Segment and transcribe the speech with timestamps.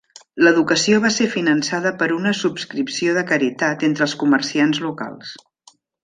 [0.45, 5.35] L'educació va ser finançada per una subscripció de caritat entre els comerciants locals.